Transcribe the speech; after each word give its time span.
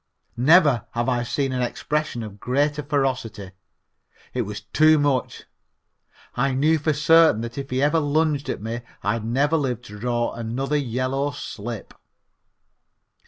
Never 0.37 0.87
have 0.93 1.07
I 1.07 1.21
seen 1.21 1.53
an 1.53 1.61
expression 1.61 2.23
of 2.23 2.39
greater 2.39 2.81
ferocity. 2.81 3.51
It 4.33 4.41
was 4.41 4.61
too 4.61 4.97
much. 4.97 5.43
I 6.33 6.53
knew 6.55 6.79
for 6.79 6.91
certain 6.91 7.41
that 7.41 7.59
if 7.59 7.69
he 7.69 7.83
ever 7.83 7.99
lunged 7.99 8.49
at 8.49 8.63
me 8.63 8.81
I'd 9.03 9.23
never 9.23 9.57
live 9.57 9.83
to 9.83 9.99
draw 9.99 10.33
another 10.33 10.75
yellow 10.77 11.29
slip. 11.29 11.93